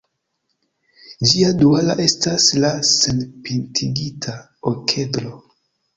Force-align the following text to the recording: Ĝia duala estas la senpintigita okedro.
Ĝia 1.31 1.51
duala 1.59 1.97
estas 2.07 2.47
la 2.65 2.73
senpintigita 2.93 4.37
okedro. 4.73 5.35